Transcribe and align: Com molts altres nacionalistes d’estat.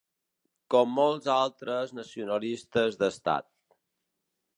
Com 0.73 0.95
molts 0.99 1.27
altres 1.33 1.93
nacionalistes 1.97 2.97
d’estat. 3.03 3.49